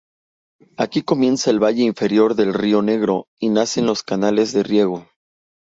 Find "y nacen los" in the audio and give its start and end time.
3.39-4.01